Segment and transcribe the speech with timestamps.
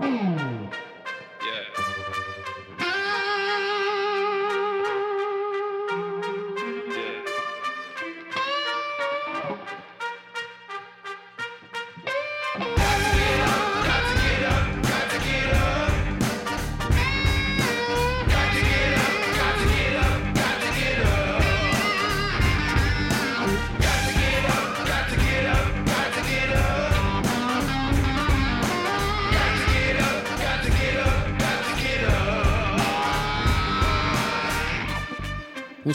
[0.00, 0.49] Mm.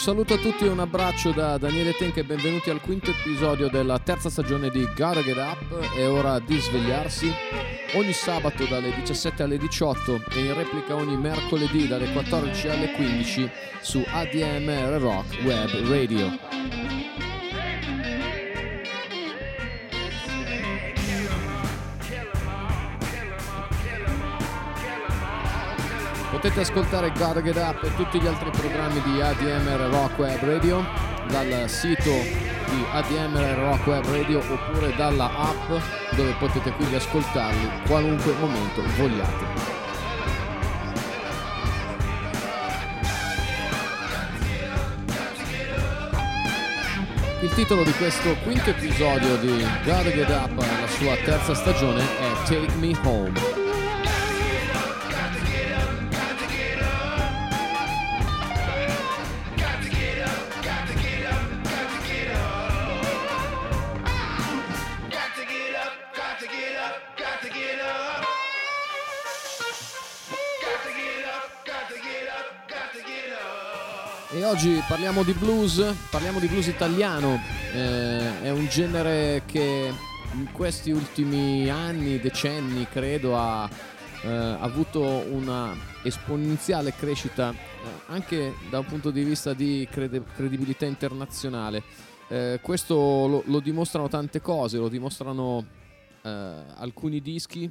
[0.05, 3.97] Saluto a tutti e un abbraccio da Daniele Tenke e benvenuti al quinto episodio della
[3.97, 5.95] terza stagione di Gotta Get Up.
[5.95, 7.33] È ora di svegliarsi.
[7.95, 13.49] Ogni sabato dalle 17 alle 18 e in replica ogni mercoledì dalle 14 alle 15
[13.81, 16.44] su ADMR Rock Web Radio.
[26.45, 30.85] Potete ascoltare Gotta Get Up e tutti gli altri programmi di ADMR Rock Web Radio
[31.27, 35.67] dal sito di ADMR Rock Web Radio oppure dalla app
[36.11, 39.45] dove potete quindi ascoltarli qualunque momento vogliate.
[47.41, 52.47] Il titolo di questo quinto episodio di Gotta Get Up, la sua terza stagione, è
[52.47, 53.64] Take Me Home.
[74.55, 77.37] Oggi parliamo di blues, parliamo di blues italiano,
[77.73, 79.93] eh, è un genere che
[80.31, 83.69] in questi ultimi anni, decenni credo ha
[84.21, 87.57] eh, avuto una esponenziale crescita eh,
[88.05, 91.83] anche da un punto di vista di crede- credibilità internazionale.
[92.29, 95.65] Eh, questo lo, lo, dimostrano tante cose, lo dimostrano
[96.21, 97.69] eh, alcuni dischi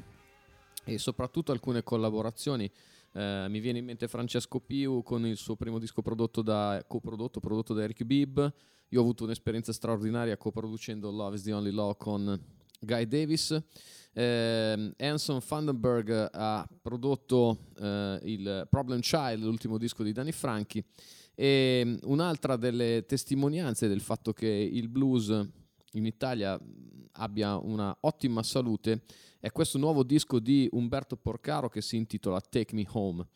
[0.84, 2.70] e soprattutto alcune collaborazioni.
[3.16, 7.38] Eh, mi viene in mente Francesco Piu con il suo primo disco prodotto da, coprodotto
[7.38, 8.38] prodotto da Eric Bibb.
[8.88, 12.40] Io ho avuto un'esperienza straordinaria coproducendo Love is the Only Law con
[12.80, 13.56] Guy Davis.
[14.12, 20.84] Eh, Anson Vandenberg ha prodotto eh, il Problem Child, l'ultimo disco di Danny Franchi.
[21.36, 25.28] E un'altra delle testimonianze del fatto che il blues
[25.92, 26.58] in Italia
[27.12, 29.02] abbia una ottima salute
[29.44, 33.26] è questo nuovo disco di Umberto Porcaro che si intitola Take Me Home.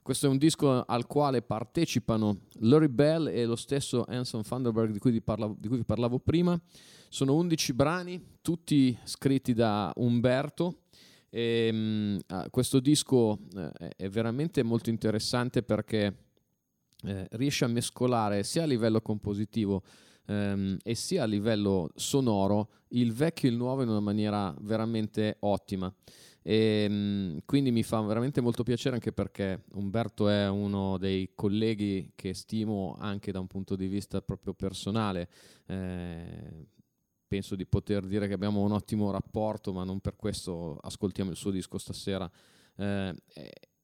[0.00, 5.00] Questo è un disco al quale partecipano Lori Bell e lo stesso Anson Thunderberg di
[5.00, 6.56] cui, vi parlavo, cui vi parlavo prima.
[7.08, 10.82] Sono 11 brani, tutti scritti da Umberto.
[11.30, 16.16] E, um, questo disco eh, è veramente molto interessante perché
[17.02, 19.82] eh, riesce a mescolare sia a livello compositivo
[20.26, 25.36] ehm, e sia a livello sonoro il vecchio e il nuovo in una maniera veramente
[25.40, 25.92] ottima.
[26.42, 32.12] E, ehm, quindi mi fa veramente molto piacere anche perché Umberto è uno dei colleghi
[32.14, 35.28] che stimo anche da un punto di vista proprio personale.
[35.66, 36.68] Eh,
[37.26, 41.36] penso di poter dire che abbiamo un ottimo rapporto, ma non per questo ascoltiamo il
[41.36, 42.30] suo disco stasera.
[42.76, 43.14] Eh,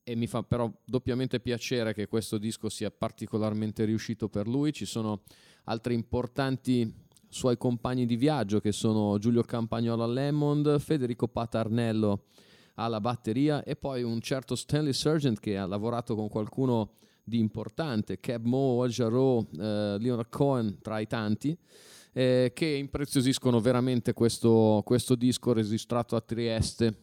[0.05, 4.73] e mi fa però doppiamente piacere che questo disco sia particolarmente riuscito per lui.
[4.73, 5.23] Ci sono
[5.65, 12.25] altri importanti suoi compagni di viaggio che sono Giulio Campagnolo all'Hammond, Federico Patarnello
[12.75, 16.93] alla batteria e poi un certo Stanley Sargent che ha lavorato con qualcuno
[17.25, 21.57] di importante, Cab Mo, Al eh, Leonard Cohen tra i tanti,
[22.13, 26.97] eh, che impreziosiscono veramente questo, questo disco registrato a Trieste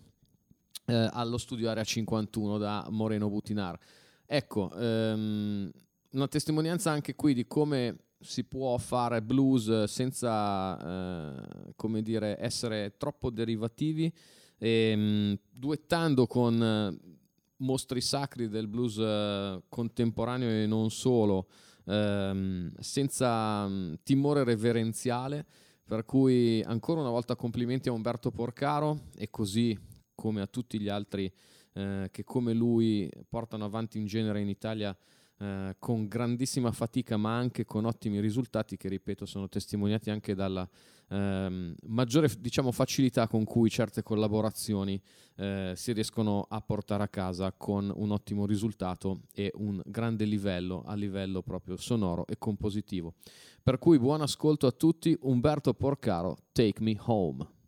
[0.86, 3.78] eh, allo studio Area 51 da Moreno Butinar.
[4.26, 5.72] Ecco, ehm,
[6.12, 12.96] una testimonianza anche qui di come si può fare blues senza, eh, come dire, essere
[12.98, 14.12] troppo derivativi,
[14.58, 17.18] e, mh, duettando con eh,
[17.58, 21.48] mostri sacri del blues eh, contemporaneo e non solo,
[21.86, 25.46] ehm, senza mh, timore reverenziale.
[25.90, 29.76] Per cui ancora una volta complimenti a Umberto Porcaro e così
[30.14, 31.32] come a tutti gli altri
[31.74, 34.96] eh, che come lui portano avanti un genere in Italia
[35.40, 40.68] eh, con grandissima fatica ma anche con ottimi risultati che ripeto sono testimoniati anche dalla
[41.10, 45.02] ehm, maggiore diciamo, facilità con cui certe collaborazioni
[45.36, 50.84] eh, si riescono a portare a casa con un ottimo risultato e un grande livello
[50.86, 53.14] a livello proprio sonoro e compositivo.
[53.64, 57.59] Per cui buon ascolto a tutti, Umberto Porcaro, Take Me Home.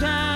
[0.00, 0.35] time.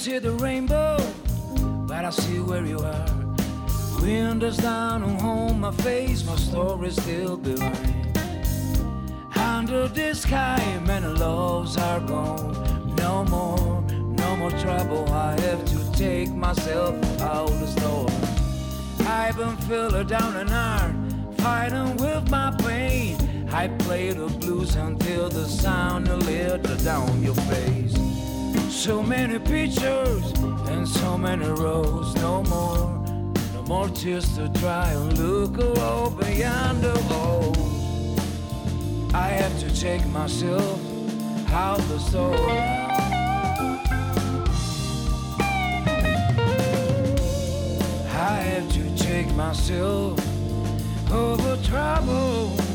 [0.00, 0.96] See the rainbow,
[1.86, 3.06] but I see where you are.
[4.00, 8.18] Wind is down on home, my face, my story still behind.
[9.36, 12.96] Under the sky, many loves are gone.
[12.96, 15.06] No more, no more trouble.
[15.12, 19.06] I have to take myself out of the storm.
[19.06, 20.94] I've been feeling down and out,
[21.42, 23.18] fighting with my pain.
[23.52, 28.09] I play the blues until the sound lit down your face.
[28.80, 30.32] So many pictures
[30.70, 32.88] and so many roads, no more,
[33.52, 37.54] no more tears to dry and look all beyond the wall.
[39.14, 40.80] I have to take myself
[41.52, 42.34] out the soul.
[48.08, 50.18] I have to take myself
[51.12, 52.69] over trouble.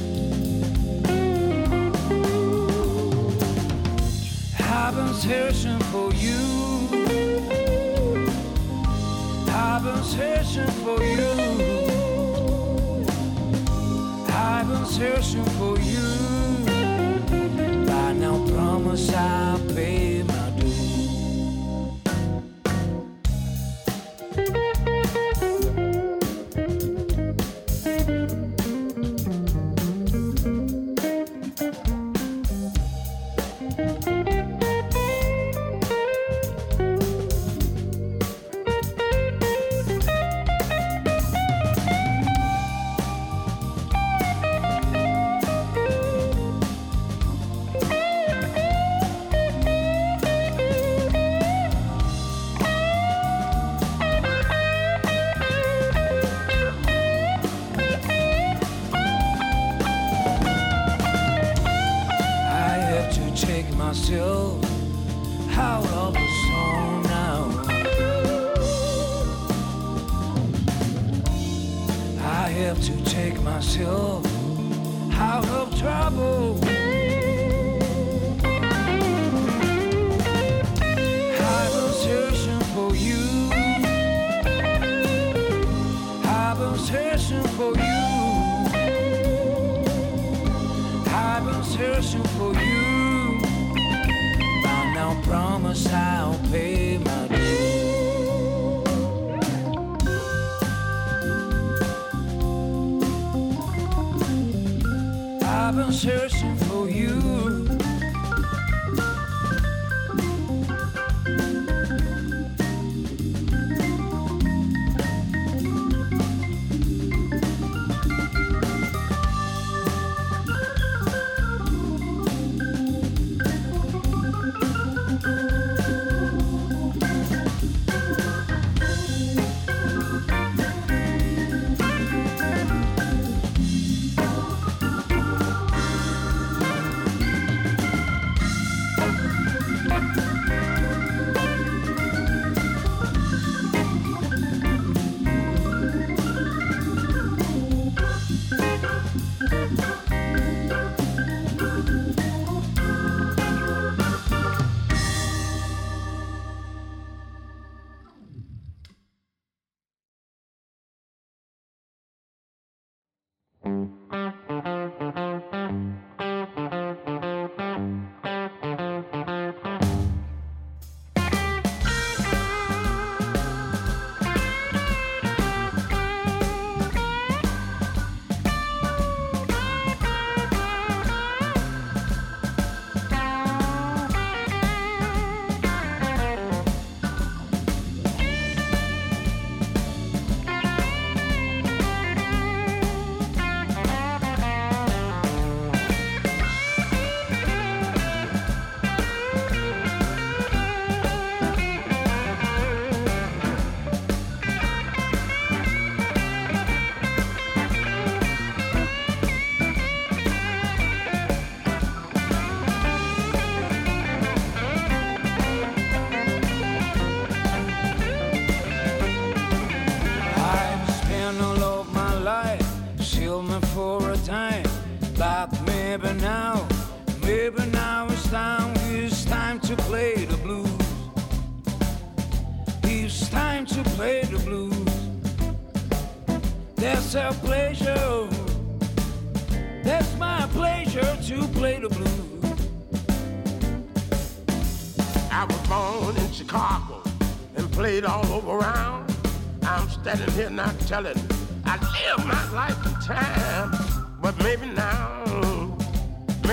[4.96, 6.40] Been searching for you.
[9.50, 11.32] I've been searching for you.
[14.30, 16.08] I've been searching for you.
[17.92, 20.15] I now promise I'll pay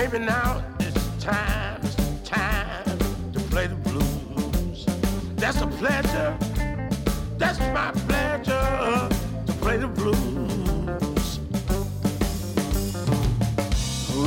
[0.03, 1.95] Maybe now it's time, it's
[2.29, 2.97] time
[3.31, 4.85] to play the blues.
[5.37, 6.37] That's a pleasure.
[7.37, 9.07] That's my pleasure
[9.47, 11.39] to play the blues.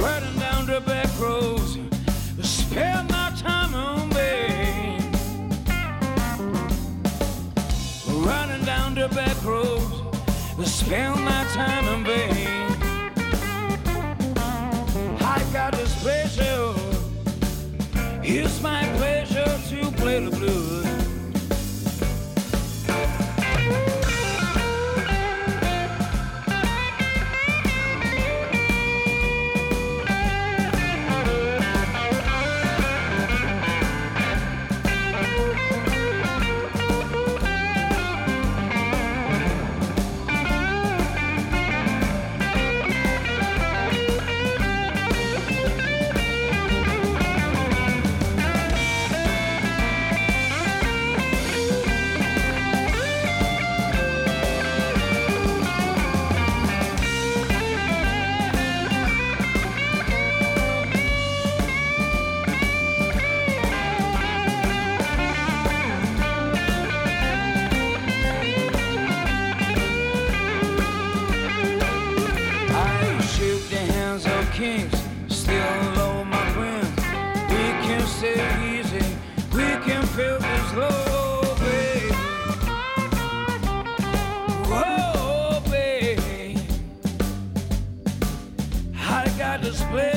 [0.00, 1.78] Riding down the back roads,
[2.40, 4.98] spend my time on me.
[8.26, 9.94] Running down the back roads,
[10.70, 12.25] spend my time in vain.
[18.26, 19.15] Here's my place.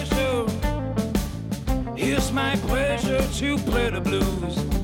[0.05, 0.45] Pleasure.
[1.97, 4.78] It's my pleasure to play the blues.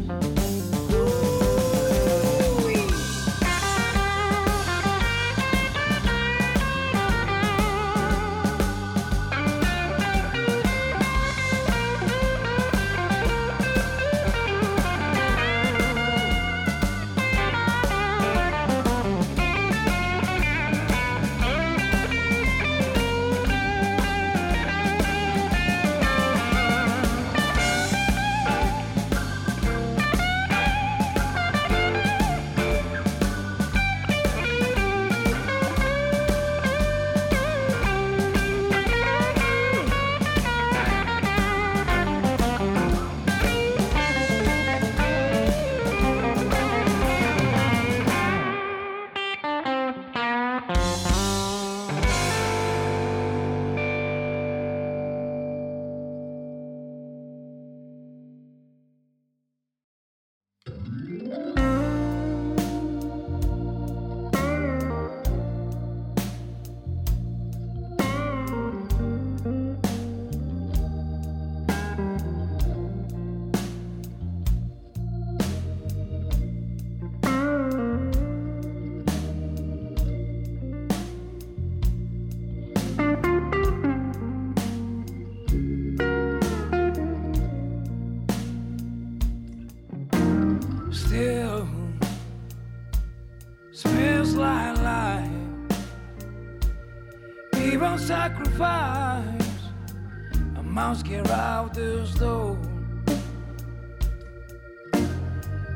[101.05, 102.57] A get out this door.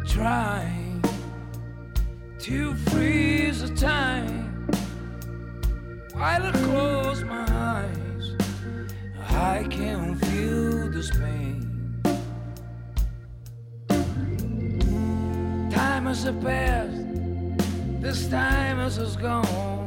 [0.08, 1.04] Trying
[2.40, 4.68] to freeze the time
[6.14, 8.36] while I close my eyes.
[9.30, 12.02] I can feel this pain.
[15.72, 19.79] Time has passed, this time has gone.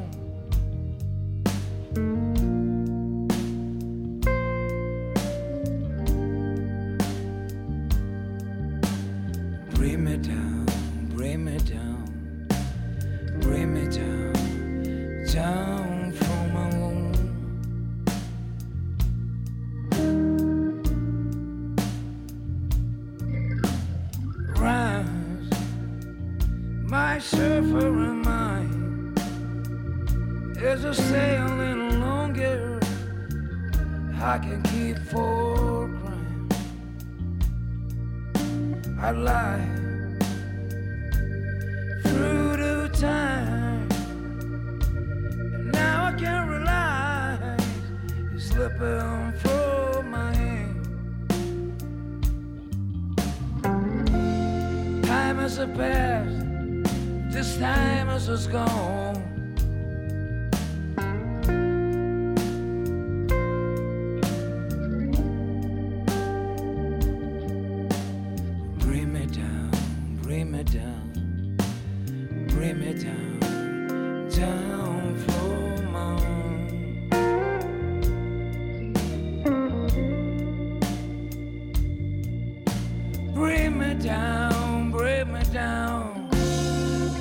[83.35, 86.29] Bring me down, bring me down,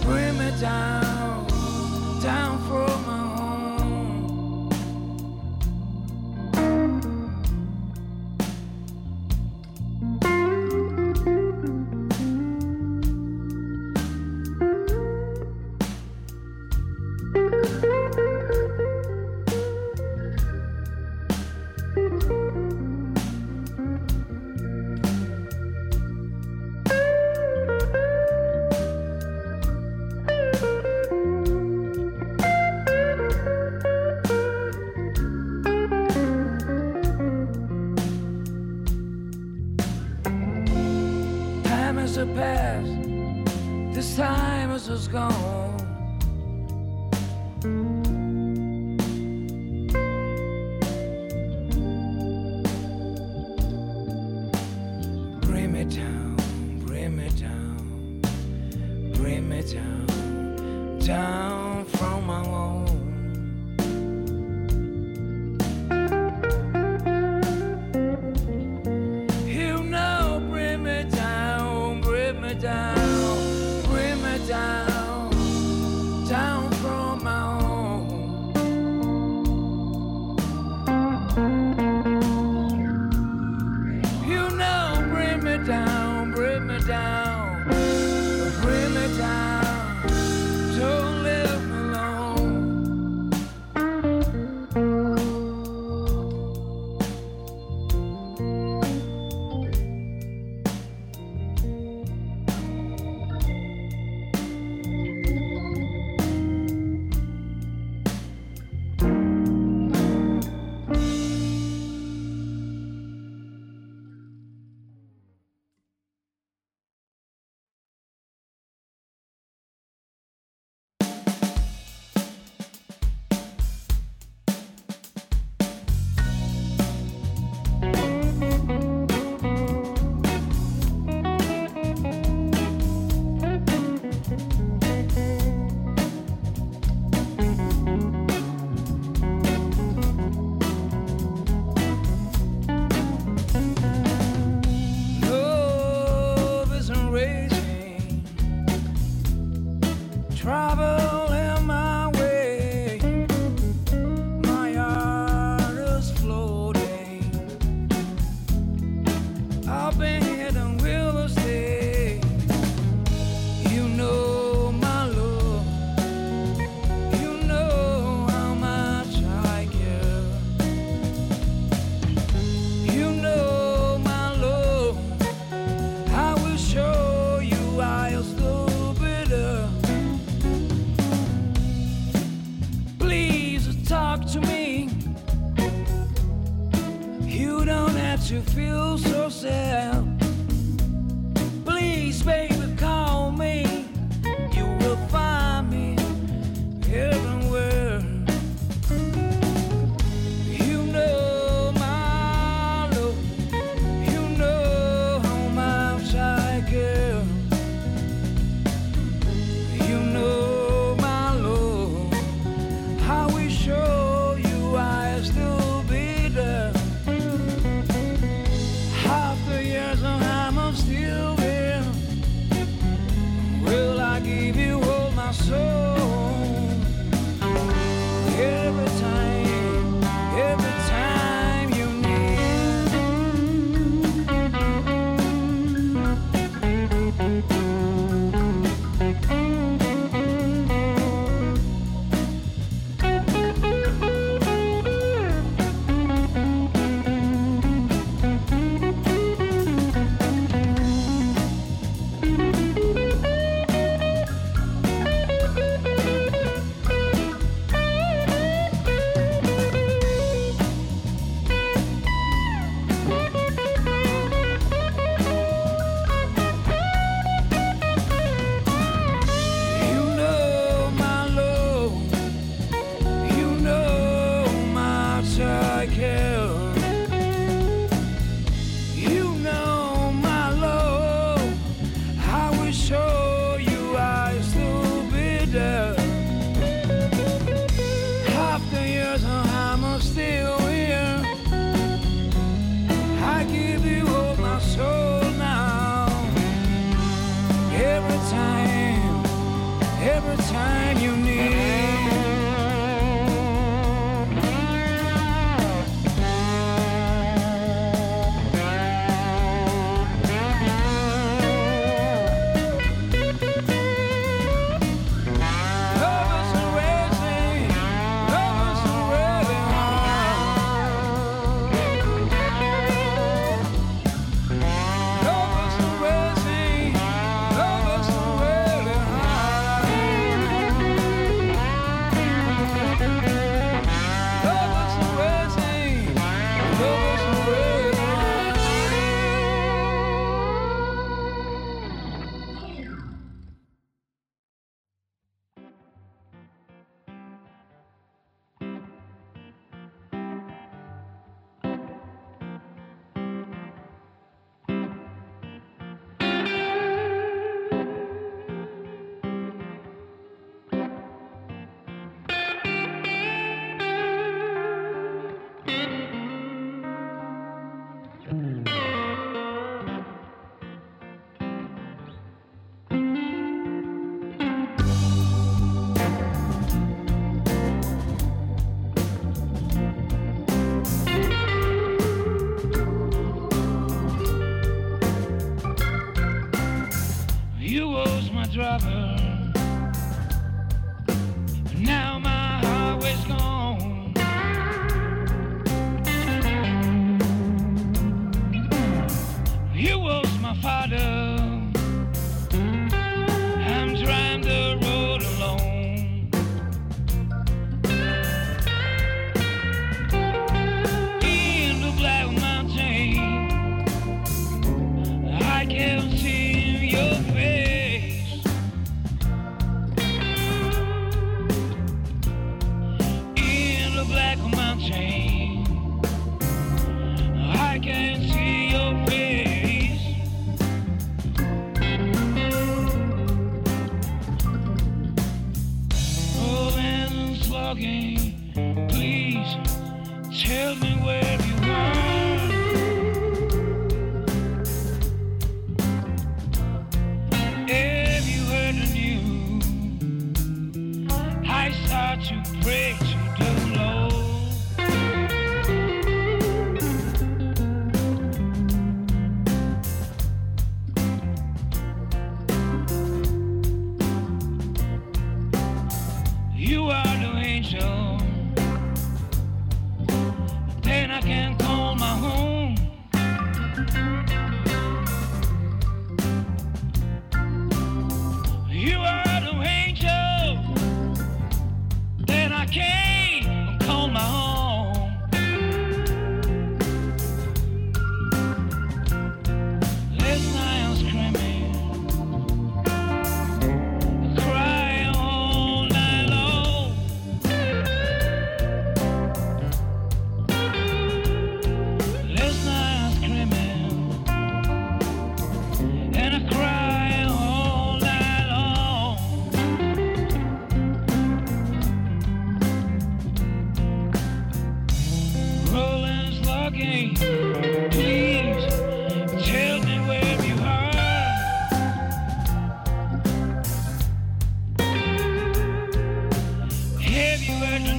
[0.02, 1.01] bring me down,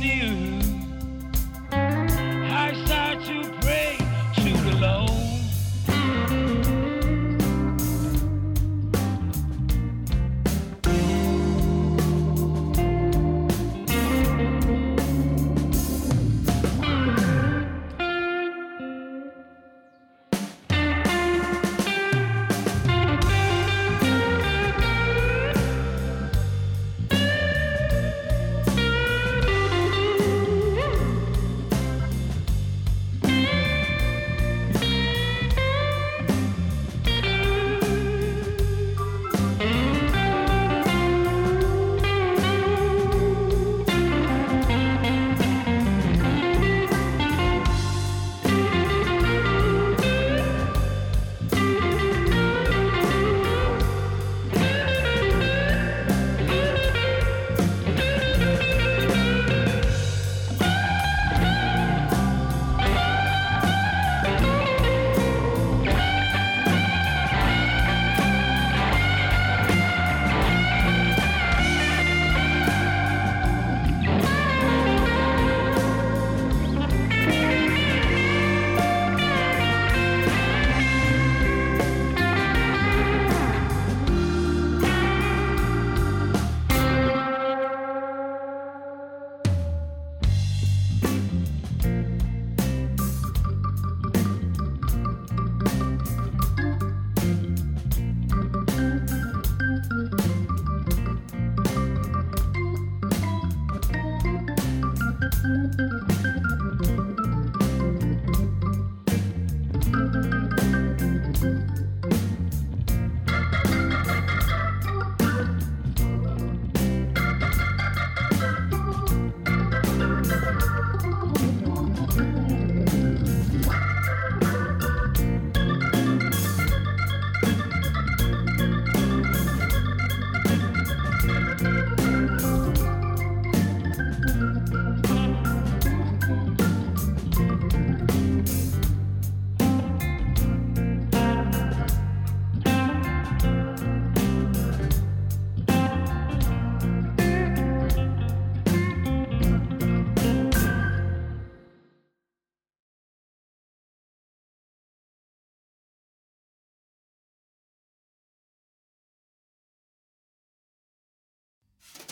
[0.02, 0.51] You.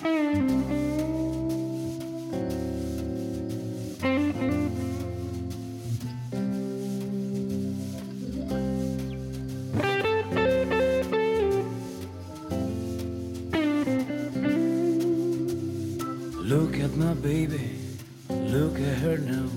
[0.03, 0.13] Look
[16.81, 17.79] at my baby,
[18.31, 19.51] look at her now.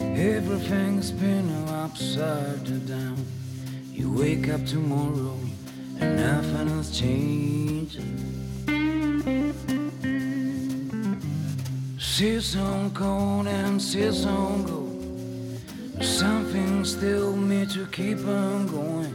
[0.00, 3.22] Everything's been upside down.
[3.92, 5.38] You wake up tomorrow
[6.00, 7.37] and nothing has changed.
[12.18, 16.02] Season cold and season go.
[16.02, 19.14] Something still me to keep on going.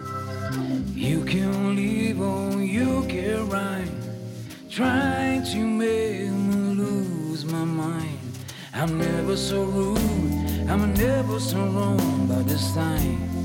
[0.96, 3.92] You can leave or you can ride.
[4.70, 8.20] Trying to make me lose my mind.
[8.74, 13.43] I'm never so rude, I'm never so wrong, but this time,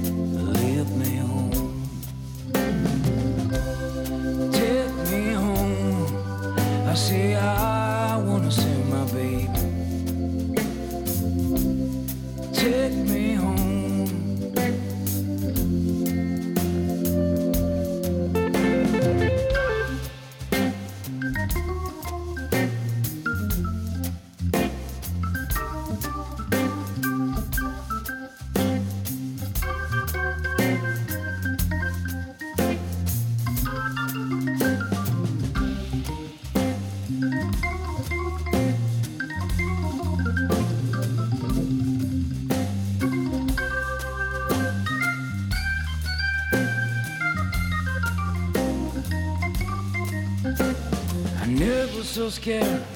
[52.30, 52.87] so scared,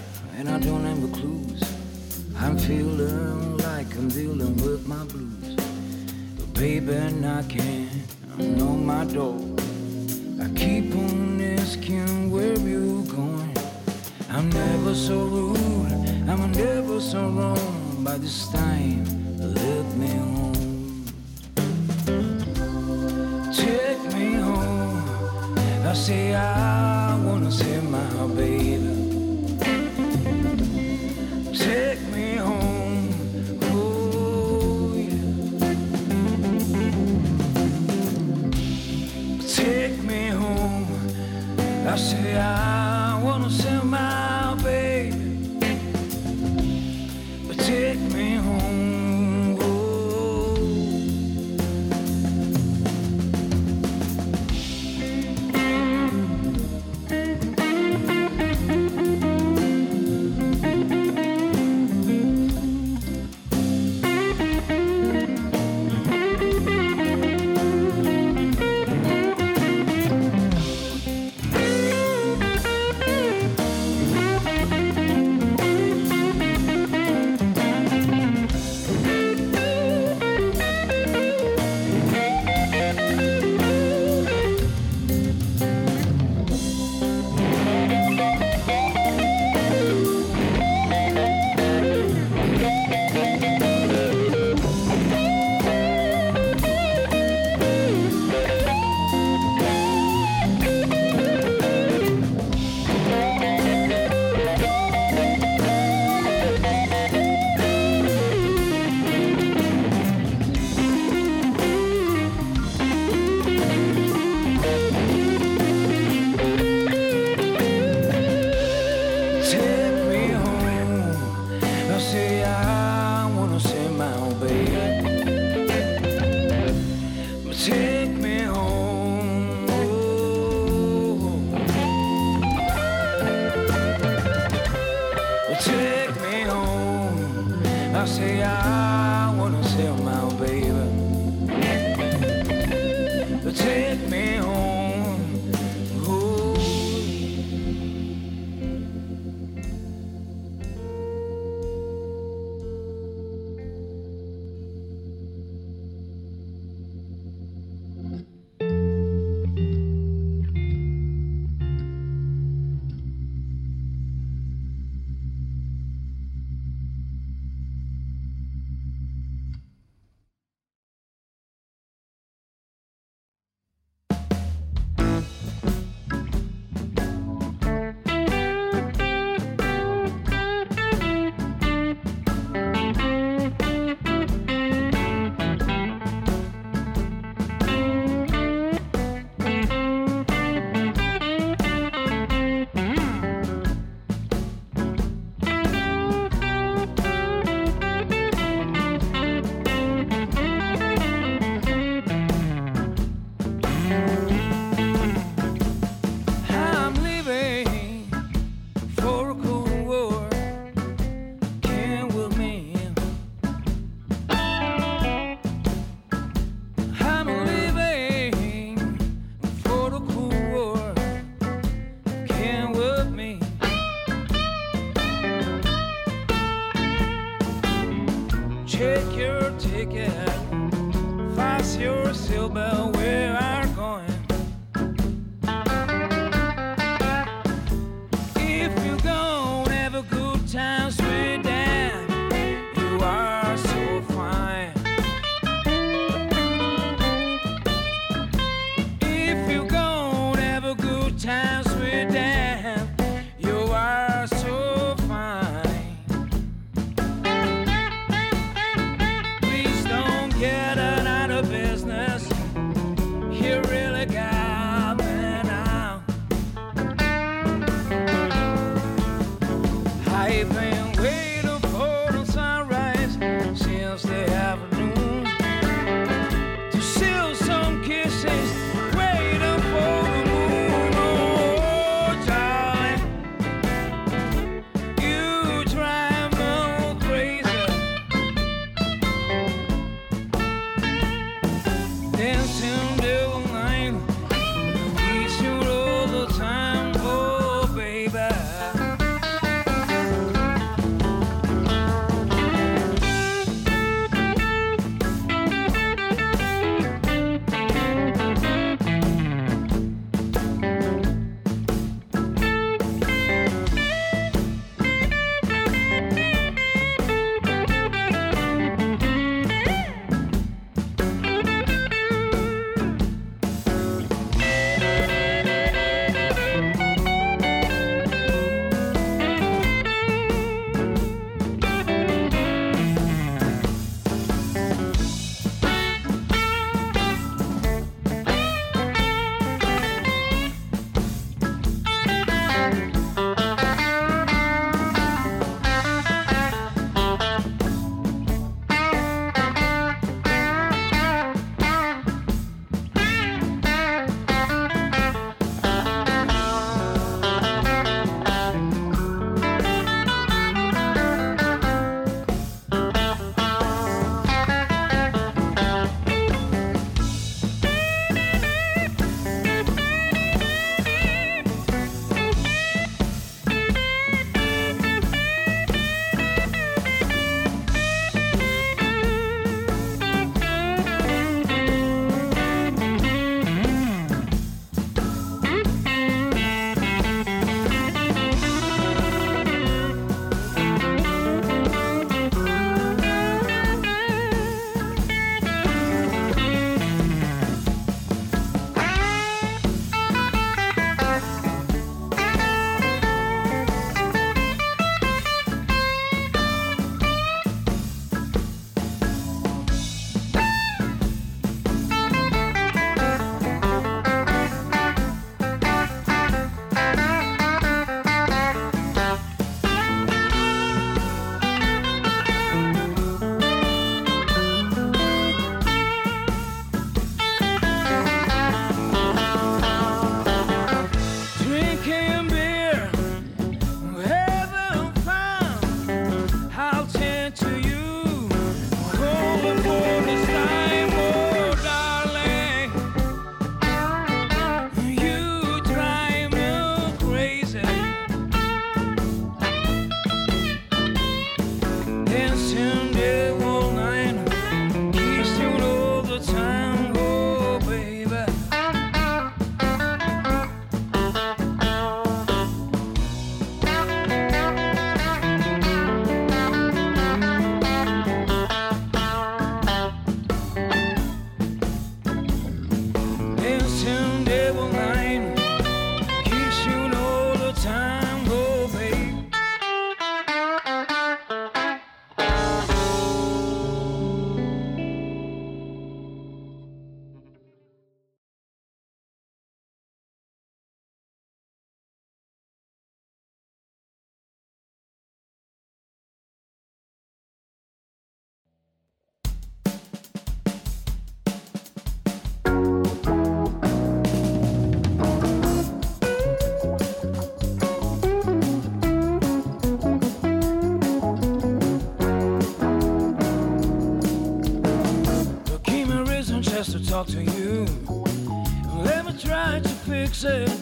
[520.22, 520.61] said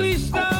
[0.00, 0.59] Please stop.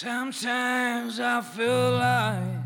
[0.00, 2.62] Sometimes I feel like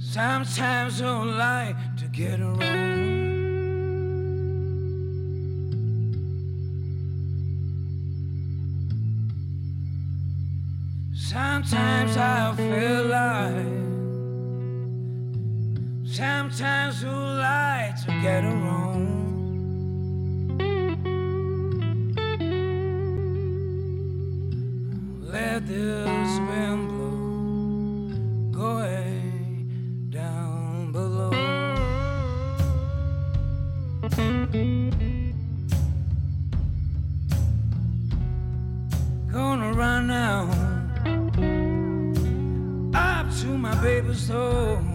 [0.00, 2.58] Sometimes I don't like to get around.
[11.12, 13.66] Sometimes I feel like
[16.10, 19.27] Sometimes I like to get around.
[25.58, 27.18] let this wind blow
[28.52, 31.30] going down below.
[39.32, 40.48] Gonna run now
[42.94, 44.87] up to my baby's home.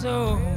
[0.00, 0.49] so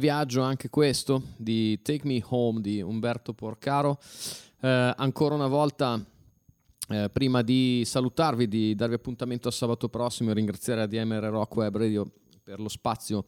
[0.00, 4.00] viaggio anche questo di Take Me Home di Umberto Porcaro.
[4.60, 6.02] Eh, ancora una volta,
[6.88, 11.76] eh, prima di salutarvi, di darvi appuntamento a sabato prossimo e ringraziare ADMR Rock Web
[11.76, 12.10] Radio
[12.42, 13.26] per lo spazio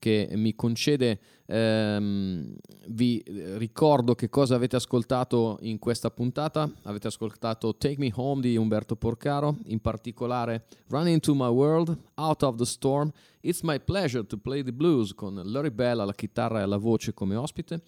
[0.00, 2.56] che mi concede, ehm,
[2.88, 3.22] vi
[3.58, 6.68] ricordo che cosa avete ascoltato in questa puntata.
[6.84, 12.42] Avete ascoltato Take Me Home di Umberto Porcaro, in particolare Run Into My World, Out
[12.42, 16.60] of the Storm, It's My Pleasure to Play the Blues con Larry Bell alla chitarra
[16.60, 17.82] e alla voce come ospite.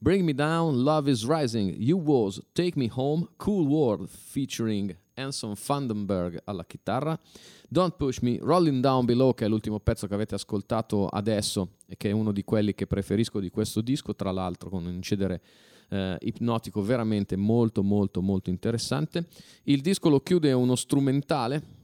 [0.00, 5.54] Bring Me Down, Love is Rising, You Was, Take Me Home, Cool World featuring Anson
[5.56, 7.18] Vandenberg alla chitarra.
[7.68, 11.96] Don't Push Me, Rolling Down Below, che è l'ultimo pezzo che avete ascoltato adesso e
[11.96, 15.42] che è uno di quelli che preferisco di questo disco, tra l'altro con un incedere
[15.88, 19.26] eh, ipnotico veramente molto molto molto interessante.
[19.64, 21.77] Il disco lo chiude uno strumentale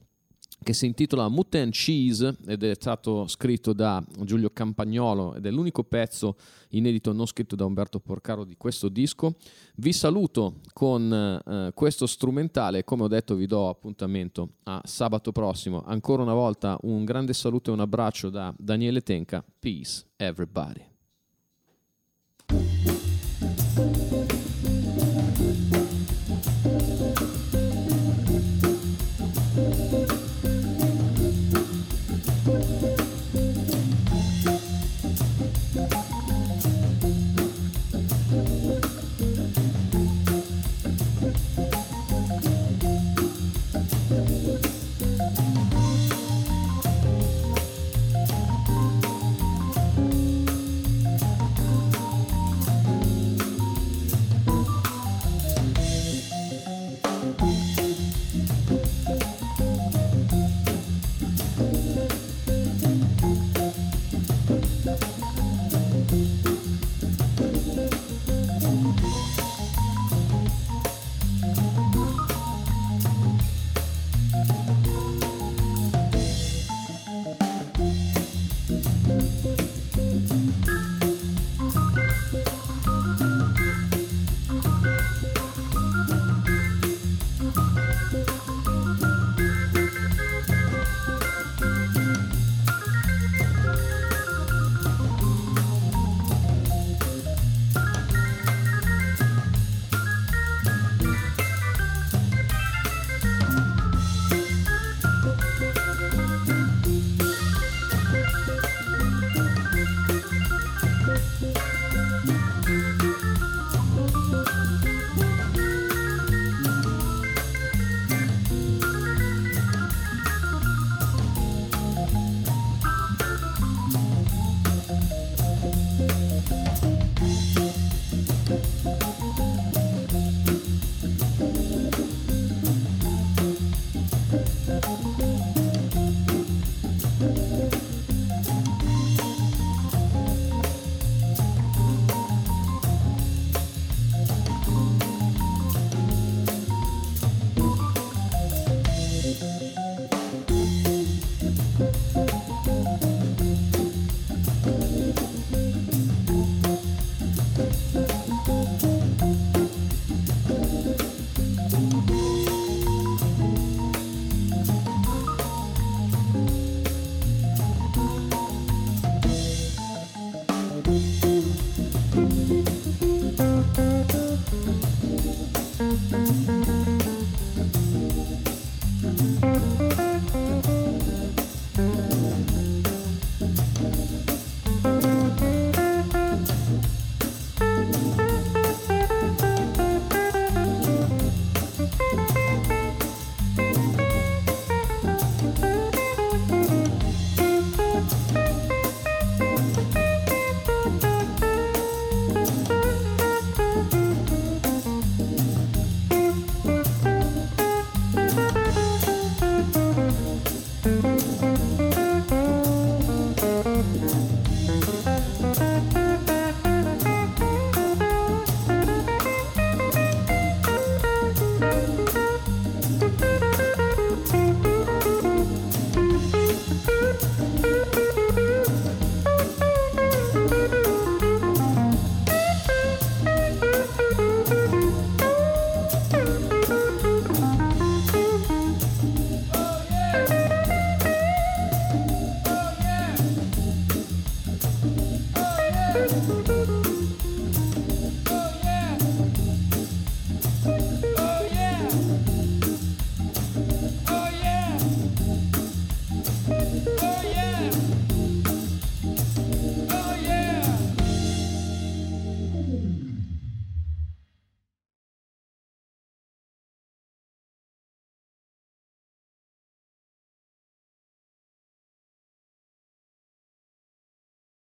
[0.63, 5.83] che si intitola Mutton Cheese ed è stato scritto da Giulio Campagnolo ed è l'unico
[5.83, 6.35] pezzo
[6.69, 9.35] inedito non scritto da Umberto Porcaro di questo disco.
[9.75, 15.83] Vi saluto con eh, questo strumentale, come ho detto vi do appuntamento a sabato prossimo.
[15.85, 19.43] Ancora una volta un grande saluto e un abbraccio da Daniele Tenca.
[19.59, 20.93] Peace everybody.